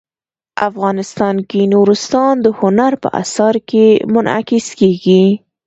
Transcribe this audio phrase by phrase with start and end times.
[0.69, 5.25] افغانستان کې نورستان د هنر په اثار کې منعکس کېږي.